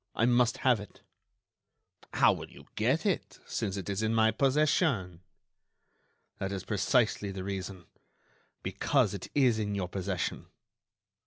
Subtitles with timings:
[0.15, 1.01] I must have it."
[2.15, 5.21] "How will you get it, since it is in my possession?"
[6.39, 10.47] "That is precisely the reason—because it is in your possession."